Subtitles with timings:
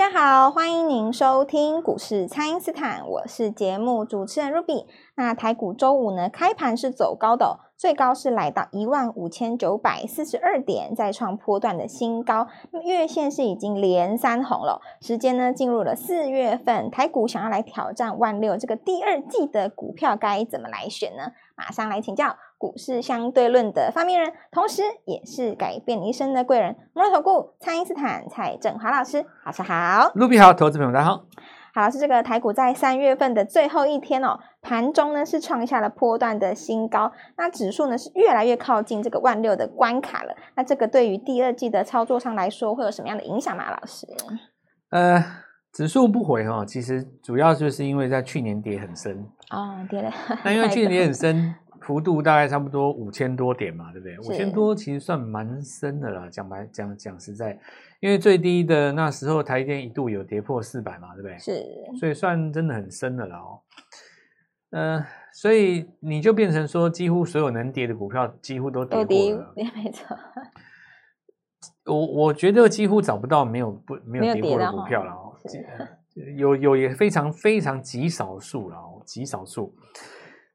[0.00, 4.86] 大家好，欢迎您收听股市蔡因斯坦，我是节目主持人 Ruby。
[5.14, 12.46] 那台股周五呢，开盘是走高的，最高是来到一万五千九百四十二点，再创波段的新高。
[12.70, 21.32] 那么月线是已经连三红了，时间呢进入了四月份，台股想要来挑战万六，这个第二季的股票该怎么来选呢？
[21.54, 22.36] 马上来请教。
[22.60, 31.24] 股市相对论的发明人，同时也是改变你一生的贵人——摩尔投顾蔡因斯坦蔡振华老师，老师好，卢比好，投资朋友大家好。
[31.72, 40.36] 好，老师，这个台股在三月份的最后一天哦，盘中呢是创下了波段的新高，那指数呢是越来越靠近这个万六的关卡了。
[40.54, 43.70] 那这个对于第二季的操作上来说，会有什么样的影响吗？
[43.70, 44.06] 老师？
[44.90, 45.24] 呃，
[45.72, 50.12] 指数不回哈，其实主要就是因为在去年跌很深哦，跌了。
[50.44, 51.54] 那因为去年跌很深。
[51.80, 54.18] 幅度大概差不多五千多点嘛，对不对？
[54.18, 56.28] 五千多其实算蛮深的了。
[56.30, 57.58] 讲白讲讲实在，
[58.00, 61.38] 因为最低的那时候台积电一度有跌破四百嘛，对不对？
[61.38, 61.64] 是，
[61.98, 63.60] 所以算真的很深的了哦。
[64.72, 69.52] 嗯、呃，所以你就变成说，几乎所有能跌的股票几乎都跌过了。
[69.56, 70.16] 也 没错。
[71.86, 75.34] 我我觉得几乎找不到没有不没有跌过的股票了哦。
[76.36, 79.74] 有有也非常非常极少数了哦，极少数。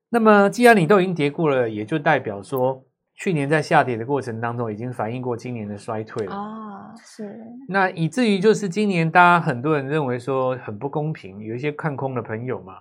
[0.10, 6.96] 那么，既然你都已经跌过了，也就代表说，去年在下跌的过程当中，已经反映过今年的衰退了啊、哦。
[7.04, 7.38] 是。
[7.68, 12.80] 那以至于就是今年，大家很多人认为说很不公平，有一些看空的朋友嘛，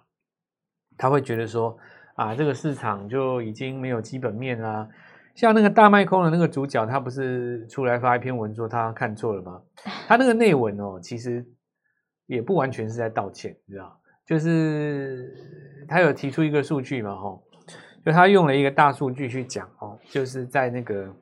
[0.97, 1.77] 他会觉得说
[2.14, 4.89] 啊，这个市场就已经没有基本面啦。
[5.34, 9.61] 像那个大卖空的那个主角，他不是出来发一篇文说他看错了吗？
[10.06, 11.45] 他那个内文哦，其实
[12.27, 13.98] 也不完全是在道歉，你知道。
[14.25, 15.34] 就是
[15.88, 17.42] 他有提出一个数据嘛，吼，
[18.04, 21.14] 就他用了一个大数据去讲哦，就是在那个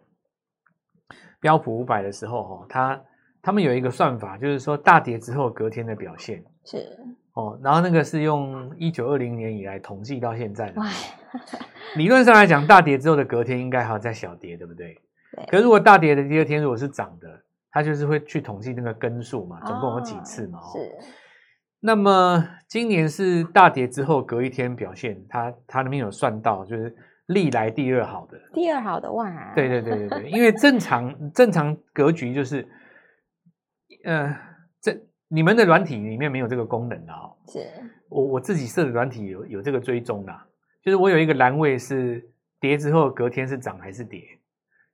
[1.41, 3.03] 标普五百的时候，哈，他
[3.43, 6.99] 他们有一个算法，就是说大跌之后隔天的表现是
[7.35, 10.81] 哦，然后那个是用一九二零年以来统计到现在的，
[11.97, 14.95] 理论上来讲，大跌之后的隔天应该还要再小跌，对不对？
[15.35, 15.47] 对。
[15.47, 17.29] 可是如果大跌的第二天如果是涨的，
[17.71, 21.22] 他就是会去统计那个根数嘛，总共有几次嘛，哦，是。
[21.85, 26.95] 那么今年是大跌之后隔一天表现，他他那边有算到，就是
[27.27, 29.53] 历来第二好的，第二好的哇！
[29.53, 32.69] 对对对对对，因为正常正常格局就是，
[34.05, 34.33] 呃，
[34.81, 37.37] 这你们的软体里面没有这个功能的哦。
[37.49, 37.59] 是，
[38.09, 40.33] 我我自己设的软体有有这个追踪的，
[40.85, 42.25] 就是我有一个栏位是
[42.61, 44.23] 跌之后隔天是涨还是跌，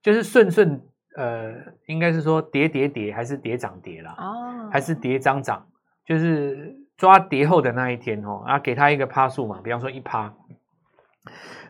[0.02, 0.80] 就是顺顺
[1.18, 1.54] 呃，
[1.86, 5.66] 应该是说跌跌跌还是跌涨跌啦，哦，还是跌涨涨。
[6.08, 10.32] 就是抓跌后的那一天哦，啊，给他一个趴数嘛，比方说一趴，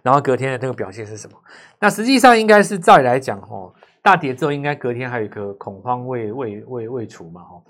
[0.01, 1.37] 然后隔天的这个表现是什么？
[1.81, 7.65] 那实际上应该是照理来讲哦，大跌之后应该隔天还有一个恐慌未未未未除嘛哦，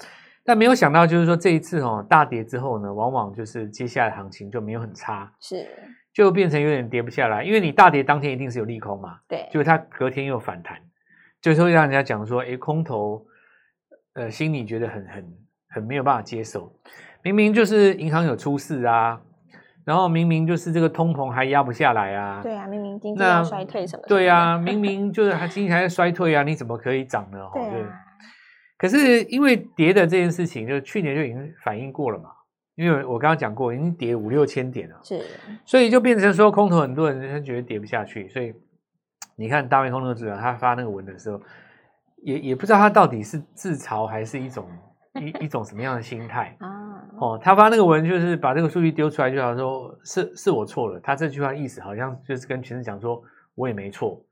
[0.44, 5.66] 但没有想到就是说这一次哦，大跌之后呢，往往就是接下来行情就没有很差，是。
[6.12, 10.76] 就变成有点跌不下来，因为你大跌当天一定是有利空嘛，对，就是它隔天又反弹，
[11.40, 13.24] 就是会让人家讲说，哎，空头，
[14.14, 15.47] 呃，心里觉得很很。
[15.78, 16.72] 很没有办法接受，
[17.22, 19.20] 明明就是银行有出事啊，
[19.84, 27.38] 然后明明就是这个通膨还压不下来啊，对啊，明明经济要衰退什么的，对啊，明明就是还经济还在衰退啊，你怎么可以涨呢？
[27.54, 28.00] 对啊，
[28.76, 32.30] 可是因为跌的这件事情，就去年就已经反映过了嘛，
[32.74, 35.24] 因为我刚刚讲过，已经跌五六千点了，是，
[35.64, 38.52] 所以就变成说空头很多人他觉得跌不下去，所以
[39.36, 41.40] 你看大卫空头主他发那个文的时候，
[42.22, 44.68] 也也不知道他到底是自嘲还是一种。
[45.20, 47.02] 一一种什么样的心态啊？
[47.20, 51.00] 哦，他发那个文就是把这个数据丢出来，就好像说是是我错了。
[51.00, 53.22] 他这句话意思好像就是跟全世界讲说，
[53.54, 54.22] 我也没错。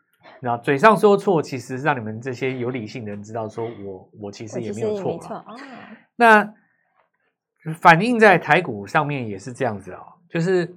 [0.40, 5.18] 那嘴上说错，其实是让你们这些有理性的人知道，说我我其实也没有错。
[5.18, 5.54] 错啊。
[6.16, 6.54] 那
[7.74, 10.72] 反映在台股上面也是这样子哦，就是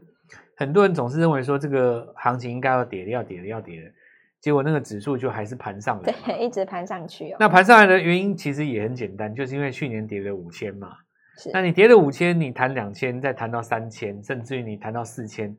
[0.56, 3.92] 很多人总是认为说这个行情应该要跌的，要跌的，要跌的。
[4.42, 7.38] 结果那个指数就还是盘上来，对，一直盘上去哦。
[7.42, 10.94] 那盘上来的原因其实也很简单，就是因为去年跌了五千嘛。
[11.38, 11.50] 是。
[11.54, 15.54] 那你跌了五千，你弹两千，再弹到三千，甚至于你弹到四千，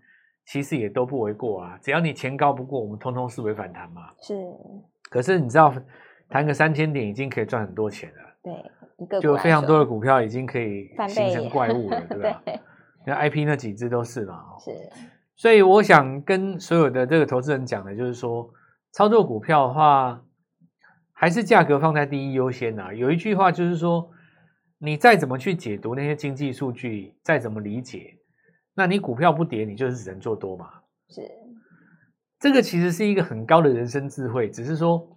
[0.47, 1.79] 其实也都不为过啊。
[1.83, 4.03] 只要你前高不过，我们通通视为反弹嘛。
[4.23, 4.35] 是。
[5.11, 5.75] 可是你知道，
[6.31, 8.17] 弹个三千点已经可以赚很多钱了。
[8.43, 8.53] 对，
[8.97, 12.43] 一个就非常多的股票已经可以形成怪物了，对 吧？
[13.05, 14.43] 那 IP 那几只都是嘛。
[14.59, 14.71] 是。
[15.37, 18.51] 所以我想跟所有的这个投资人讲的，就是说。
[18.93, 20.25] 操作股票的话，
[21.13, 22.93] 还是价格放在第一优先呐。
[22.95, 24.11] 有一句话就是说，
[24.79, 28.19] 你再怎么去解读那些经济数据，再怎么理解，
[28.75, 30.71] 那你股票不跌，你就是只能做多嘛。
[31.09, 31.23] 是，
[32.39, 35.17] 这个其实是一个很高的人生智慧，只是说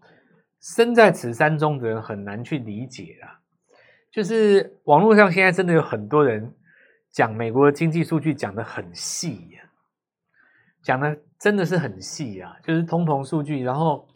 [0.61, 3.39] 身在此山中的人很难去理解啦。
[4.11, 6.53] 就是网络上现在真的有很多人
[7.11, 9.63] 讲美国的经济数据讲的很细呀，
[10.83, 14.07] 讲的真的是很细啊，就是通膨数据，然后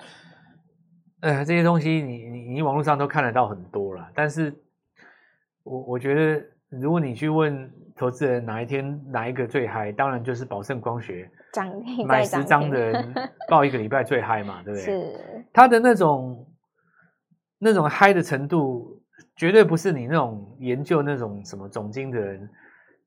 [1.20, 4.56] 呃这些东西你你你网络上都看得到很多了，但是
[5.64, 13.14] 我我觉得如果你去问投资人哪一天哪一个最嗨，当然就是宝盛光学涨停买十张的人
[13.50, 14.86] 报一个礼拜最嗨嘛，对不对？
[14.86, 16.48] 是他的那种
[17.60, 18.96] 那种嗨的程度。
[19.36, 22.50] 绝对不是你那种研究那种什么总经的人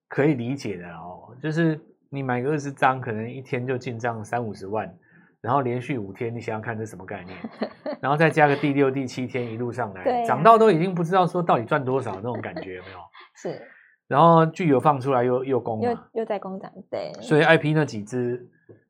[0.06, 1.34] 可以理解的哦。
[1.42, 4.92] 就是你买个二十张，可能一天就进账三五十万，
[5.40, 7.36] 然后连续五天，你想想看这什么概念？
[8.02, 12.98] 然后再加个第六、第七天一路上来，涨、啊、到都已经不知道说到底赚多少那种感觉有没有？
[13.36, 13.62] 是。
[14.08, 17.12] 然后具有放出来又又攻又又在攻涨，对。
[17.22, 18.44] 所以 IP 那几只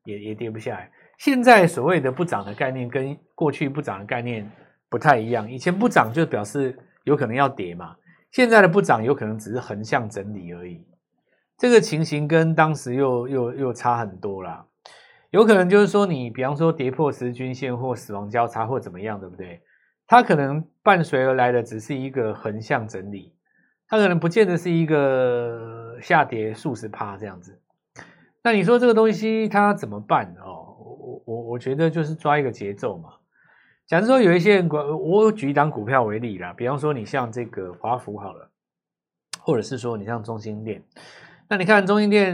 [0.05, 0.91] 也也跌不下来。
[1.17, 4.49] 现在所谓的不涨的概念跟过去不涨的概念
[4.89, 6.77] 不太一样，以前不涨就表示。
[7.03, 7.95] 有可能要跌嘛？
[8.29, 10.85] 现在的不涨有可能只是横向整理而已。
[11.61, 14.65] 这个情形跟当时又又又差很多啦。
[15.29, 19.61] 有可能就是说，你比方说跌破十均线或死亡交叉或怎么样，对不对？
[20.07, 23.35] 它可能伴随而来的只是一个横向整理，
[23.87, 27.61] 它可能不见得是一个下跌数十趴这样子。
[28.41, 30.75] 那你说这个东西它怎么办哦？
[30.79, 33.11] 我我我觉得就是抓一个节奏嘛。
[33.85, 38.49] 假如说有一些人，我举一档股票为例啦，比方说你像这个华孚好了，
[39.41, 40.83] 或者是说你像中兴电，
[41.51, 42.33] 那你看中兴电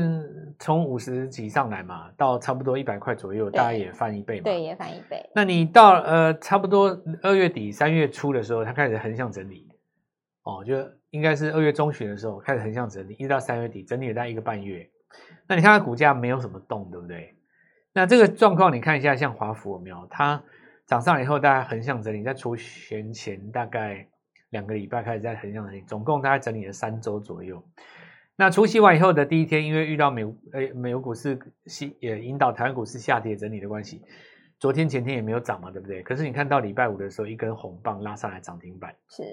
[0.60, 5.28] 从五十几上来嘛，到差不多一百块左右，大概也翻一倍嘛，对，也翻一倍。
[5.34, 9.68] 那你到呃差不多二月底三月初的时候，它开始横向整理，
[10.44, 10.76] 哦，就
[11.10, 14.88] 应该是二月中旬的时候开始横向整理，一直到三月底整理了大概一个半月。
[15.48, 17.34] 那你看它股价没有什么动，对不对？
[17.94, 20.44] 那这个状况你看一下，像华孚有没有它？
[20.86, 24.08] 涨上来以后，大概横向整理，在除权前大概
[24.52, 27.64] 两个礼拜开始在横向整理，总共大概整理了三周左右。
[28.38, 30.24] 那除夕完以后的第一天，因为遇到美
[30.54, 31.38] 诶美国股市
[32.00, 34.02] 也引导台湾股市下跌整理的关系，
[34.60, 36.04] 昨天前天也没有涨嘛，对不对？
[36.04, 39.24] 可是你看到礼拜五的时候，一根红棒拉上来涨停板，是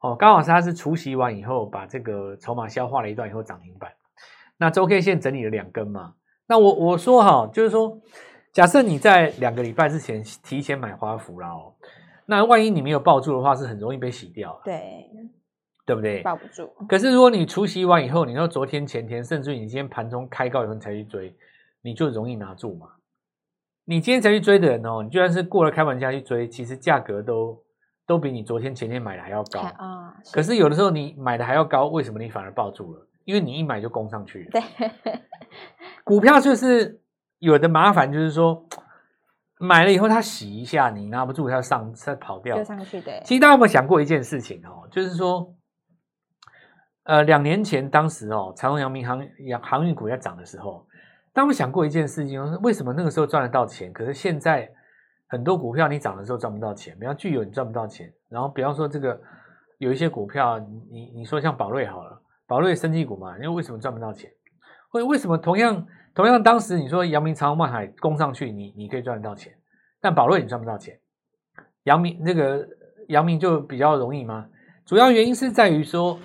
[0.00, 3.90] 哦，刚好是它是除夕完以后，把这个筹码消化了一段以后涨停板。
[4.56, 6.14] 那周 K 线整理了两根嘛，
[6.46, 8.00] 那我我说哈，就是说。
[8.50, 11.74] 假设你在两个礼拜之前提前买华孚了哦，
[12.26, 15.06] 那万一你没有抱住的话，是很容易被洗掉，对，
[15.88, 16.22] 对不对？
[16.22, 16.70] 抱不住。
[16.86, 21.34] 可是如果你除夕完以后，你说昨天、前天，甚至于你今天盘中开高以后你才去追，
[21.80, 22.88] 你就容易拿住嘛。
[23.86, 27.58] 你今天才去追的人哦，你就算是过了开盘价去追，其实价格都
[28.06, 30.14] 都比你昨天、前天买的还要高啊。
[30.32, 33.06] 可是有的时候你买的还要高，为什么你反而抱住了？
[33.24, 34.50] 因为你一买就攻上去了。
[34.50, 35.22] 对，
[36.04, 37.00] 股票就是。
[37.40, 38.66] 有的麻烦就是说，
[39.60, 43.22] 买了以后它洗一下，你拿不住，它上它跑掉，就上去对。
[43.24, 45.54] 其实大家有没有想过一件事情哦，就是说，
[47.08, 50.86] 呃，两年前当时哦，长荣、阳明航航航运股在涨的时候，
[51.32, 54.70] 当我想过一件事情，为什么那个时候赚得到钱，可是现在
[55.26, 59.18] 很多股票你涨的时候赚不到钱，比方具有你赚不到钱，然后比方说这个
[59.78, 60.58] 有一些股票，
[60.90, 64.30] 你你说像宝瑞好了，宝瑞生技股嘛，因为为什么赚不到钱？
[64.92, 65.86] 为为什么同样？
[66.14, 69.50] 同样，当时你说阳明长荣万海攻上去，你你可以赚得到钱，
[69.98, 70.98] 但宝瑞你赚不到钱。
[71.84, 72.68] 阳明那个
[73.06, 74.46] 阳明就比较容易吗？
[74.84, 76.18] 主要原因是在于说，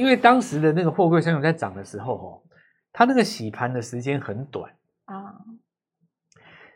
[0.00, 2.42] 因为当时的那个货柜三雄在涨的时候，哦，
[2.90, 4.72] 它那个洗盘的时间很短
[5.04, 5.36] 啊，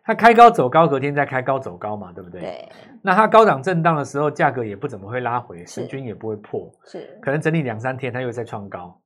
[0.04, 2.42] 它开高走高，隔天再开高走高嘛，对不对？
[2.42, 2.68] 对。
[3.02, 9.00] 那它高档震荡的时候，价格也不怎么会拉回，十均也不会破，是可能整理两三天，它又再创高。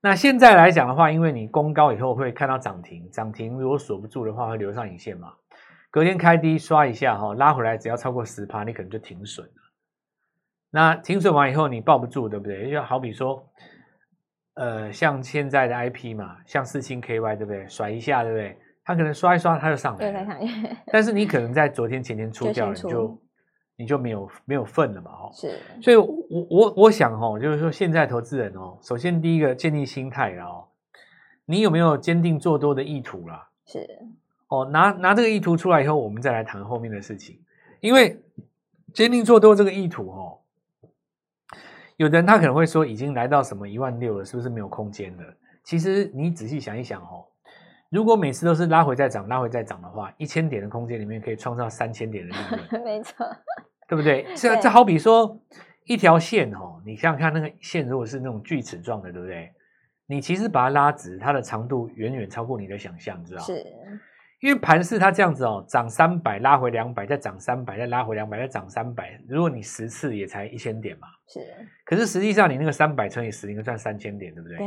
[0.00, 5.32] 那现在来讲的话，因为你攻高以后会看到涨停，涨停如果锁不住的话，会留上影线嘛。
[5.90, 9.52] 隔天开低刷一下哈，拉回来只要超过十趴，你可能就停损了。
[10.70, 12.70] 那停损完以后你抱不住，对不对？
[12.70, 13.42] 就好比说，
[14.54, 17.66] 呃，像现在的 IP 嘛，像四星 KY 对不对？
[17.68, 18.56] 甩一下对不对？
[18.84, 20.38] 它可能刷一刷它就上来了，
[20.92, 23.22] 但是你可能在昨天前天出掉了，你就。
[23.80, 25.12] 你就没有没有份了嘛？
[25.12, 26.08] 哦，是，所以我
[26.50, 30.66] 我我想哦，就是说现在投资人哦，首先第一个建立心态了哦，
[31.44, 33.48] 你有没有坚定做多的意图啦？
[33.66, 33.86] 是，
[34.48, 37.38] 哦，拿拿这个意图出来以后，我们再来谈后面的事情。
[37.78, 38.20] 因为
[38.92, 40.40] 坚定做多这个意图哦，
[41.98, 45.22] 有的人他可能会说，已经来到什么一万六了，是不是没有空间了？
[45.64, 47.26] 其实你仔细想一想哦。
[47.90, 52.38] 如果每次都是拉回再涨，拉回再涨的话，一千点的空间里面可以创造三千点的利
[52.70, 53.26] 润， 没错，
[53.88, 54.26] 对不对？
[54.36, 55.38] 这这好比说
[55.86, 59.52] 一条线哦，你想想看，那个线如果是那种锯齿状的，对不对？
[60.06, 63.42] 你其实把它拉直，它的长度远远超过你的想象，知道？
[63.42, 63.66] 是。
[64.40, 69.20] 因为盘势它这样子哦，涨三百拉回两百，再涨三百再拉回两百，再涨三百。
[69.28, 71.40] 如果你十次也才一千点嘛，是。
[71.84, 74.58] 可是实际上你那个三百乘以十，应该赚三千点，对不对？
[74.58, 74.66] 对。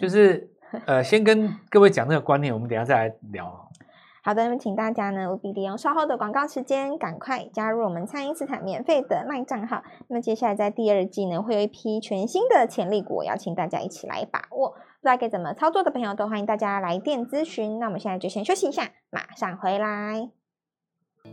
[0.00, 0.48] 就是
[0.86, 3.70] 呃，先跟各位讲这个观念，我们等一下再来聊。
[4.30, 9.82] 好的，那么请大家呢务必利用稍后的广告时间，赶快加入我们蔡英斯坦免费的卖账号。
[10.06, 14.68] 那么接下来在第二季呢，会有一批全新的潜力股，邀请大家一起来把握。
[14.68, 17.80] 不知道该怎么操作的朋友，都欢迎大家来电咨询。
[17.80, 20.39] 那我们现在就先休息一下，马上回来。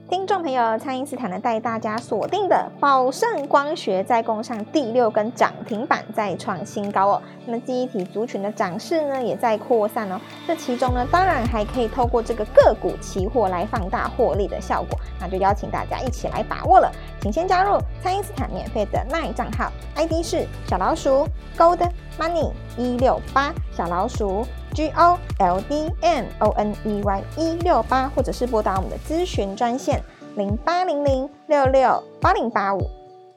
[0.09, 7.21] 听众朋友，蔡因斯坦呢带大家锁定的宝盛光学再攻上第六根涨停板，再创新高哦。
[7.45, 10.19] 那么记忆体族群的涨势呢也在扩散哦。
[10.45, 14.99] 这其中呢，当然还可以透过这个个股期货来放大获利的效果。
[15.19, 16.91] 那就邀请大家一起来把握了。
[17.21, 24.45] 请先加入蔡因斯坦免费的 LINE 账号，ID 是小老鼠 Gold Money 一六八小老鼠。
[24.73, 29.99] G O L D M O N E Y 一六八，或者是拨打我们的咨询专线
[30.35, 32.87] 零八零零六六八零八五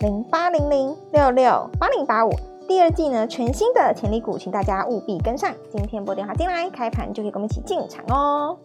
[0.01, 2.31] 零八零零六六八零八五。
[2.69, 5.51] 第二季呢，全新的潜力股，请大家务必跟上。
[5.73, 8.59] 今天拨电话进来，开盘就可以跟我们一起进场哦。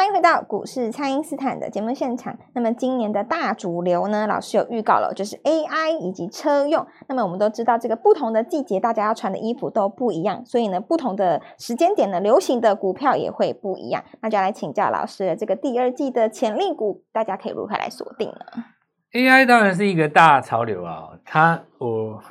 [0.00, 2.34] 欢迎回到股市，蔡因斯坦的节目现场。
[2.54, 6.86] 那么今年的大主流呢，老师有预告了，就是 AI 以及车用。
[7.06, 14.02] 那么我们都知道，这个不同的季节，大家要穿的衣服都不一样，所以呢，不同的时间点呢，流行的股票也会不一样。
[14.22, 18.64] 那就来请教老师，这个第二季的潜力股，大家可以如何来锁定呢
[19.12, 22.22] ？AI 当然是一个大潮流啊，它我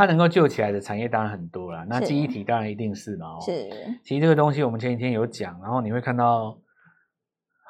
[0.00, 1.84] 它能够救起来的产业当然很多了。
[1.86, 3.68] 那记忆体当然一定是嘛，是。
[4.02, 6.58] 其实这个东西我们前几天有讲，然后你会看到。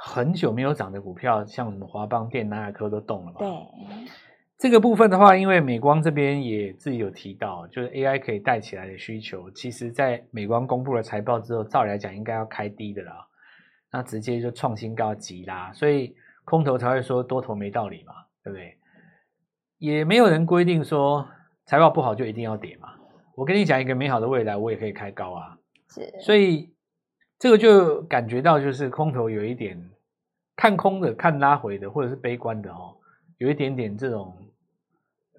[0.02, 3.38] 很久没有涨的股票，像什么华邦电、南亚科都动了嘛？
[3.38, 3.48] 对，
[4.56, 13.12] 这个部分的话，因为美光这边也自己有提到，就是 AI 可以带起来的需求，其实在美光公布了财报之后，照理来讲应该要开低的啦，
[13.92, 18.78] 那直接就创新高急啦，所以空头才会说多头没道理嘛，对不对？
[19.76, 21.28] 也没有人规定说
[21.70, 22.88] 财报不好就一定要跌嘛。
[23.36, 25.56] 我跟你讲一个美好的未来，我也可以开高啊，
[25.88, 26.68] 是，所以。
[27.38, 29.82] 这个就感觉到就是空头有一点
[30.54, 32.94] 看空的、看拉回的，或者是悲观的哦，
[33.38, 34.36] 有一点点这种，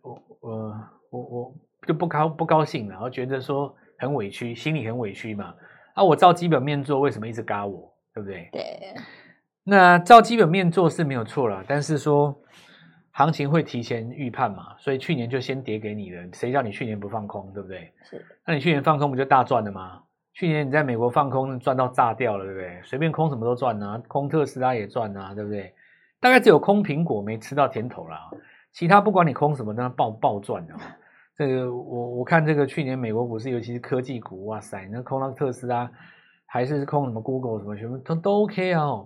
[0.02, 0.76] 我我
[1.12, 5.54] 我我就不高不高兴了，然后觉得说很委屈，心里很委屈嘛。
[5.94, 7.94] 啊，我照基本面做，为什么一直嘎我？
[8.16, 8.50] 对不对？
[8.52, 8.96] 对。
[9.64, 12.36] 那照基本面做是没有错了，但是说
[13.22, 17.92] 行情会提前预判嘛，所以去年就先跌给你了，谁叫你去年不放空，对不对？
[18.10, 18.26] 是。
[18.48, 20.02] 那你去年放空不就大赚了吗？
[20.34, 22.82] 去年你在美国放空赚到炸掉了，对不对？
[22.84, 25.72] 随便空什么都赚啊，空特斯拉也赚啊，对不对？
[26.20, 28.30] 大概只有空苹果没吃到甜头啦，
[28.72, 30.74] 其他不管你空什么，都爆爆赚的。
[31.38, 35.90] 这个我我看这个去年美国股市，尤其是科技股，哇塞，那空到特斯拉，
[36.46, 39.06] 还是空什么 Google 什么什么都都 OK 啊。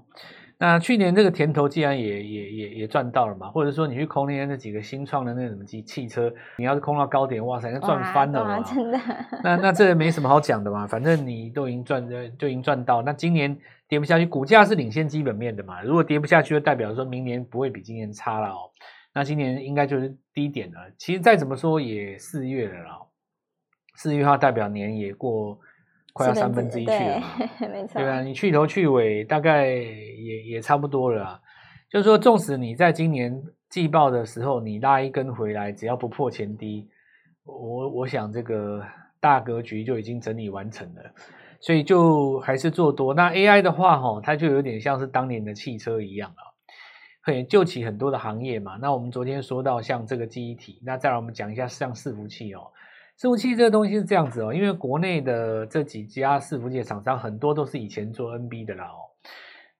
[0.57, 8.61] 那去年这个甜头既然也也也也赚到了嘛，或者说你去空那些那几个新创的那什么机汽车，你要是空到高点，哇塞，那赚翻了嘛！
[8.61, 8.99] 真的。
[9.43, 13.01] 那那这没什么好讲的嘛，反正你都已经赚，就已经赚到。
[13.01, 13.57] 那今年
[13.89, 15.81] 跌不下去，股价是领先基本面的嘛。
[15.83, 18.71] 如果跌不下去，就代表说明年不会比今年差了哦。
[19.13, 20.79] 那今年应该就是低点了。
[20.97, 22.97] 其实再怎么说也四月了啦，
[23.95, 25.59] 四月的话代表年也过。
[26.15, 27.27] 快要三分之一去了嘛，
[27.59, 31.41] 对， 没错，对啊，你去头去尾大概也也差不多了啊。
[31.89, 36.87] 就是说，纵使你在今年季报的时候你拉一根回来，只要不破前低，
[37.43, 38.81] 我我想这个
[39.19, 41.01] 大格局就已经整理完成了。
[41.59, 43.13] 所以就还是做多。
[43.13, 46.43] 那 AI 的话，哈，它就有点像是当年的汽车一样啊，
[47.23, 48.77] 可以救起很多的行业嘛。
[48.81, 52.71] 那我们昨天说到像这个记忆体，那再来我们讲一下像伺服器哦。
[53.17, 58.99] 伺服器这个东西是这样子哦，因为国内的这几家伺服器的厂商很多都是以前做 NB 的啦哦。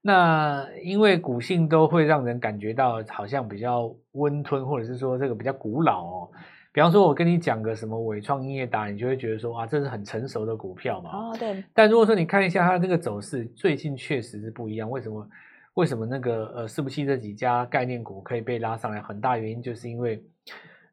[0.01, 6.30] 那因为股性都会让人感觉到好像比较温吞，或者是说这个比较古老哦。
[6.72, 11.10] 比方说，我跟你讲个什么伟创、音乐达，你就会觉得说哇，这是很成熟的股票嘛。
[11.10, 11.63] 哦，对。
[11.74, 14.89] 但如果说你看一下它这个走势，最近确实是不一样。
[14.89, 15.27] 为什么？
[15.74, 19.01] 为什么那个呃伺服器这几家概念股可以被拉上来？
[19.01, 20.24] 很大原因就是因为。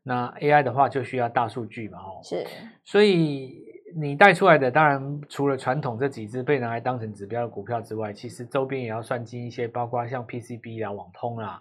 [0.02, 2.44] 那 AI 的话就需要大数据嘛，吼，是，
[2.84, 3.62] 所以
[3.94, 11.60] 你带出来的当然除了传统这几只被拿来当成指标的股票之外，其实周边也要算进一些，包括像 PCB 啊、网通啊，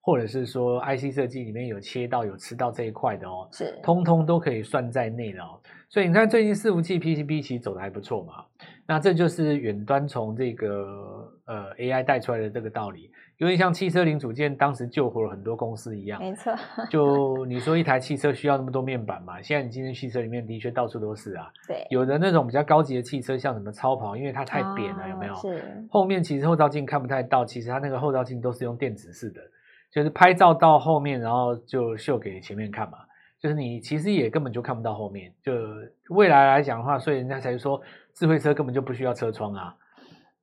[0.00, 5.60] 或者是说 IC 设计里面有切到有吃到这一块的哦，是，通通都可以算在内的哦。
[5.88, 8.44] 所以你看最近伺服器 PCB 其实走的还不错嘛，
[8.86, 13.10] 那这就是远端从这个呃 AI 带出来的这个道理。
[13.38, 16.52] 有点像汽车零组件当时救活了很多公司一样，没错。
[16.90, 19.40] 就你说一台汽车需要那么多面板嘛？
[19.40, 21.48] 现在你今天汽车里面的确到处都是啊。
[21.68, 21.86] 对。
[21.88, 25.34] 有的那种比较高级的汽车，像什么超跑，因为它太扁了，哦、有没有？
[25.36, 25.86] 是。
[25.88, 29.40] 后面其实后照镜看不太到，其实它那个后照镜都是用电子式的，
[29.92, 32.98] 就是拍照到后面，然后就秀给前面看嘛。
[33.40, 35.32] 就是你其实也根本就看不到后面。
[35.42, 35.52] 就
[36.10, 37.80] 未来来讲的话，所以人家才说
[38.14, 39.74] 智慧车根本就不需要车窗啊。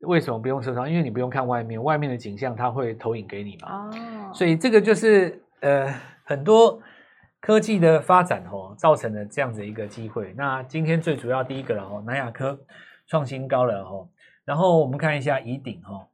[0.01, 0.89] 为什么不用车窗？
[0.89, 3.89] 因为你不用看外面，外面的景象它会投影给你嘛。
[3.89, 4.33] 哦。
[4.33, 6.79] 所以这个就是呃很多
[7.39, 10.33] 科技的发展哦，造成了这样子一个机会。
[10.37, 12.59] 那今天最主要第一个了哦，南亚科
[13.07, 14.09] 创新高了哦。
[14.43, 16.07] 然后我们看一下乙鼎哦，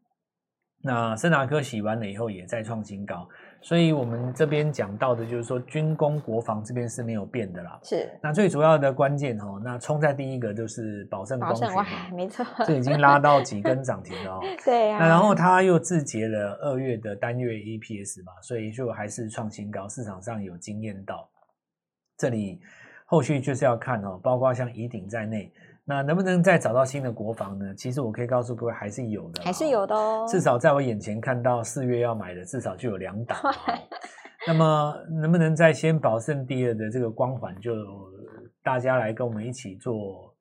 [0.83, 3.27] 那森达科洗完了以后也在创新高。
[3.63, 7.79] 所以我们这边讲到的就是说，军工国防这边是没有变的啦。
[7.83, 8.09] 是。
[8.21, 11.67] 那最主要的关键哦，那冲在第一个就是宝盛光学，
[12.11, 14.39] 没错，这已经拉到几根涨停了哦。
[14.65, 14.99] 对呀、啊。
[14.99, 21.29] 那然后它又自结了二月的单月 EPS 嘛，所以就还是创新高，市场上有惊艳到。
[22.17, 22.59] 这里
[23.05, 25.53] 后续就是要看哦，包括像宜鼎在内。
[25.83, 27.73] 那能不能再找到新的国防呢？
[27.75, 30.25] 其实我可以告诉各位，还是有的，还是有的哦。
[30.29, 33.37] 至少在我眼前看到四月要买的，至少就有两档。
[34.47, 37.73] 那么能不能再先保胜第二的这个光环，就
[38.63, 40.35] 大家来跟我们一起做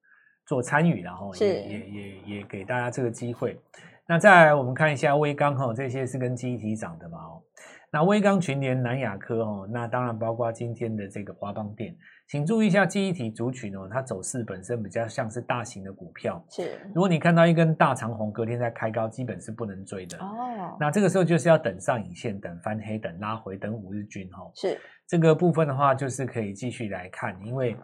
[0.46, 3.58] 做参与，然后也也也也给大家这个机会。
[4.06, 7.18] 那再来我们看一下威刚哈，这些是跟记忆体涨的嘛？
[7.18, 7.42] 哦，
[7.90, 11.96] 那威刚群联、南亚科哦，那当然包括今天的这个华邦电。
[12.30, 16.40] 请注意一下记忆体族群哦，它走势本身比较像是大型的股票。
[16.48, 20.16] 是，如果你看到一根大长红，隔天再开高，基本是不能追的。
[20.18, 24.48] 哦，那这个时候就是要等上影线，等翻黑，等拉回，等五日均哦。
[24.54, 27.76] 是，这个部分的话，就是可以继续来看，因为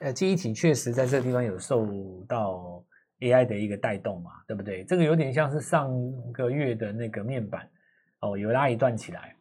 [0.00, 1.86] 呃，记忆体确实在这个地方有受
[2.28, 2.84] 到
[3.20, 4.84] AI 的一个带动嘛，对不对？
[4.84, 5.90] 这个有点像是上
[6.30, 7.66] 个月的那个面板
[8.20, 9.34] 哦，有拉一段起来，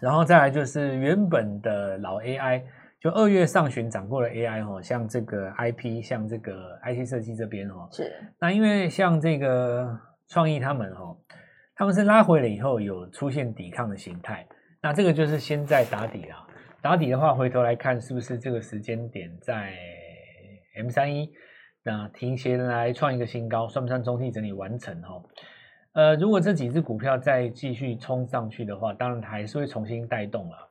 [0.00, 2.62] 然后再来就是原本的老 AI。
[3.02, 8.12] 就二月上旬涨过了 AI 哈，像这个 IP，像这个 IC 设计这边哦，是。
[8.38, 11.16] 那因为像这个创意他们哦，
[11.74, 14.46] 他们是拉回了以后有出现抵抗的形态，
[14.80, 16.46] 那这个就是先在打底啊，
[16.80, 19.74] 打底的话回头来看是不是这个时间点在
[20.76, 21.28] M 三一，
[21.82, 25.24] 那提前来创一个新高，算不算中期整理完成哦？
[25.94, 30.68] 呃，如果这几只股票再继续冲上去的话，当然还是会重新带动了。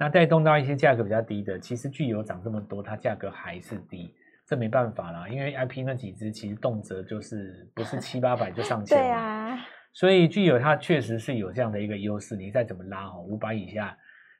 [0.00, 4.14] 那带动到一些价格比较低的，其实具有涨这么多，它价格还是低，
[4.46, 9.58] 这没办法啦，因为 IP 那几只其实动辄就是不是七八百就上千 了，对啊，
[9.92, 13.94] 所以具有它确实是有这样的一个优势，你再怎么拉哦，五百以下，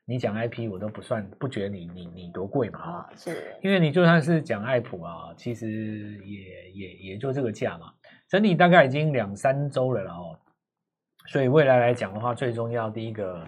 [0.06, 5.68] 你讲 IP 我都不算不觉得你你你多贵嘛，哦，是，因为你就算是讲爱普啊，其实
[6.24, 7.92] 也也也就这个价嘛，
[8.30, 10.40] 整体大概已经两三周了了哦，
[11.26, 13.46] 所以未来来讲的话，最重要第一个。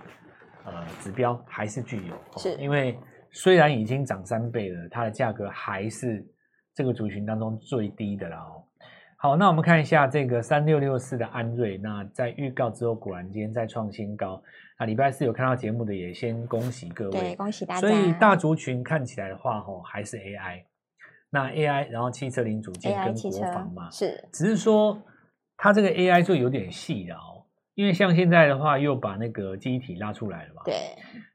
[0.65, 2.99] 呃，指标还是具有，是因为
[3.31, 6.25] 虽然已经涨三倍了，它的价格还是
[6.75, 8.65] 这个族群当中最低的了哦。
[9.19, 14.43] 好，那我们看一下这个三六六四的安瑞，那在预告之后，果然今天再创新高。
[14.79, 17.81] 那礼拜四有看到节目的，也先恭喜各位，对，恭喜大家。
[17.81, 20.65] 所以大族群看起来的话，吼，还是 AI。
[21.31, 25.01] 那 AI，然后汽车零组件跟国防嘛，是，只是说
[25.57, 27.42] 它这个 AI 就有点细了哦。
[27.75, 30.63] 因为像现在的话，又把那个记忆体拉出来了嘛。
[30.65, 30.75] 对。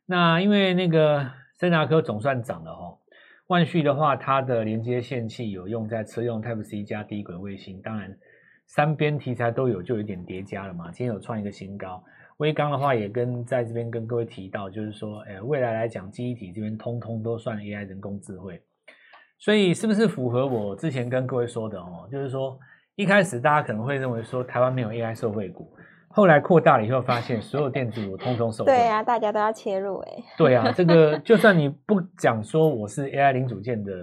[0.05, 2.97] 那因为那个森达科总算涨了哦。
[3.47, 8.13] 万旭的话，它的连接线器有用在车用 Type C 加低轨卫星，当然
[8.65, 10.91] 三边题材都有，就有点叠加了嘛。
[10.91, 12.03] 今天有创一个新高。
[12.37, 18.61] 威刚的话也跟在这边跟各位提到，就是说，哎，未来来讲，记忆体这边通通都算 AI 人工智慧。
[19.39, 22.07] 所以是不是符合我之前跟各位说的哦？
[22.11, 22.59] 就是说，
[22.95, 25.73] 一开始大家可能会认为说，台湾没有 AI 受惠股。
[26.17, 28.71] 后来扩大了以后，发现所有电子我通通受惠。
[28.71, 30.13] 对啊，大家都要切入哎。
[30.35, 33.93] 对啊， 这个就算你不讲说我是 AI 零组件的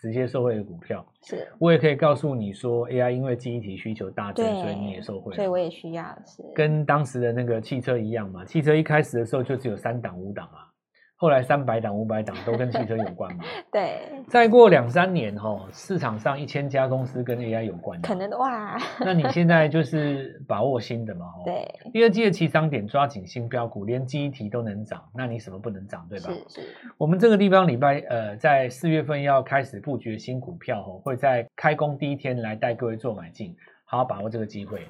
[0.00, 5.34] 直接受惠的股票，是我也可以告诉你说 AI 因为记忆体需求大增，所以你也受惠。
[5.34, 6.44] 所以我也需要是。
[6.54, 10.70] 跟当时的那个汽车一样嘛，汽车一开始的时候就只有三档五档啊。
[11.18, 13.44] 后来三百档、五百档都跟汽车有关嘛？
[13.72, 14.02] 对。
[14.28, 18.76] 再过两三年哈，市场上一千家公司跟 AI 有关，可能的哇。
[19.00, 21.26] 那你现在就是把握新的嘛？
[21.44, 21.66] 对。
[21.90, 26.06] 第二季的起涨点，抓紧新标股，连记忆体都能涨，那你什么不能涨？
[26.10, 26.28] 对吧？
[26.48, 26.68] 是是。
[26.98, 34.86] 我们这个地方礼拜呃，在四月份要开始布局新股票哦，会在开工第一天来带各位做买进，好好把握这个机会。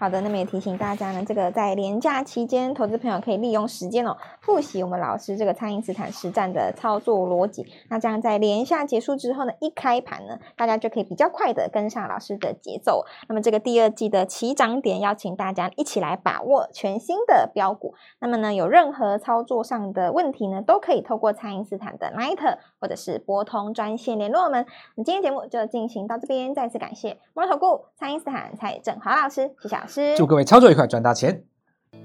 [0.00, 7.66] 好的，那么也提醒大家呢，这个在连假期间，投资朋友可以利用时间哦，复习我们老师这个蔡因斯坦实战的操作逻辑。
[7.90, 13.04] 那这样在连假结束之后呢，一开盘呢，大家就可以比较快的跟上老师的节奏。
[13.28, 17.94] 那么这个第二季的起涨点，邀请大家一起来把握全新的标股。
[18.20, 24.64] 那么呢，有任何操作上的问题呢，都可以透过蔡因斯坦的 Light 或者是拨通专线联络我们。
[24.96, 30.16] 那今天节目就进行到这边，再次感谢摩尔投顾蔡因斯坦蔡振华老师，谢谢老师。
[30.16, 31.44] 祝各位操作愉快，赚大钱！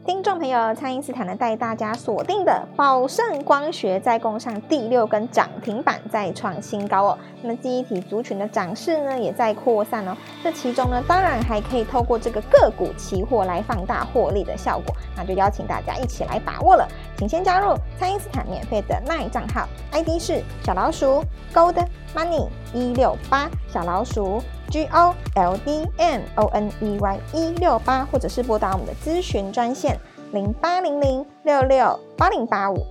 [0.06, 7.18] 听众朋友，蔡因斯坦呢带大家锁定的宝盛光学再攻上第六根涨停板，再创新高哦。
[7.42, 10.16] 那么记忆体族群的涨势呢也在扩散哦。
[10.44, 14.96] 这其中呢，当然还可以透过这个个股期货来放大获利的效果。
[15.16, 16.88] 那就邀请大家一起来把握了。
[17.18, 24.42] 请先加入蔡因斯坦免费的 LINE 账号，ID 是小老鼠 Gold Money 一六八小老鼠。
[24.74, 29.96] G O L D M O N E Y 一六八，或者是拨打我们的咨询专线
[30.32, 32.84] 零八零零六六八零八五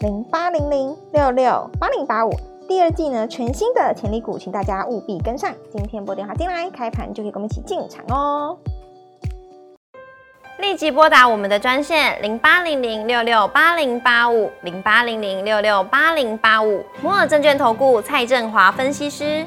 [0.00, 2.30] 零八零零六六八零八五。
[2.68, 5.50] 第二季呢，全新的潜力股，请大家务必跟上。
[5.72, 8.58] 今天拨电话进来，开盘就可以跟我们一起进场哦。
[10.58, 16.84] 立即拨打我们的专线零八零零六六八零八五零八零零六六八零八五。
[17.00, 19.46] 摩尔证券投顾蔡振华分析师。